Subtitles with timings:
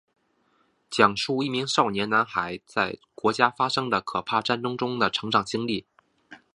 [0.89, 5.85] 讲述一名少年男孩在国家发生的可怕战争中的成长经历。